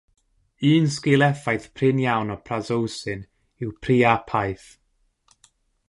Un 0.71 0.85
sgil-effaith 0.95 1.65
prin 1.75 1.97
iawn 2.05 2.33
o 2.35 2.37
prazosin 2.47 3.21
yw 3.61 3.71
priapaeth. 3.83 4.67